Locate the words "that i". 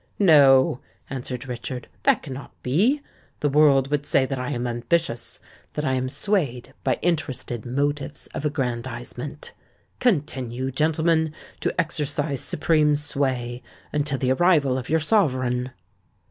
4.25-4.49